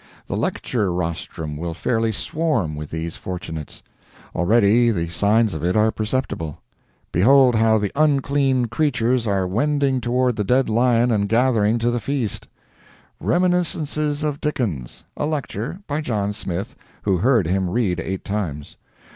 [0.25, 3.83] The lecture rostrums will fairly swarm with these fortunates.
[4.33, 6.57] Already the signs of it are perceptible.
[7.11, 11.99] Behold how the unclean creatures are wending toward the dead lion and gathering to the
[11.99, 12.47] feast:
[13.19, 15.81] "Reminiscences of Dickens." A lecture.
[15.85, 18.77] By John Smith, who heard him read eight times.